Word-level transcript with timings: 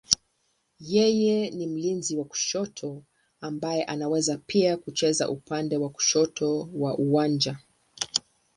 Yeye 0.93 1.49
ni 1.51 1.67
mlinzi 1.67 2.15
wa 2.15 2.25
kushoto 2.25 3.03
ambaye 3.41 3.83
anaweza 3.83 4.37
pia 4.37 4.77
kucheza 4.77 5.29
upande 5.29 5.77
wa 5.77 5.89
kushoto 5.89 6.69
wa 6.73 6.97
uwanja. 6.97 7.57